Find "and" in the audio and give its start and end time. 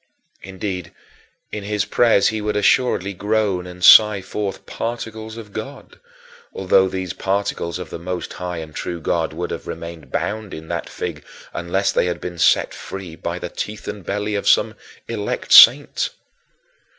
3.67-3.85, 8.57-8.73, 13.87-14.03